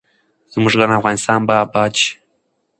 زموږ 0.51 0.73
ګران 0.79 0.91
افغانستان 0.99 1.39
به 1.47 1.53
اباد 1.65 1.91
شي. 2.01 2.11